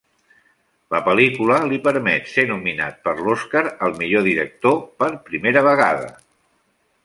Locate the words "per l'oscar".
3.05-3.63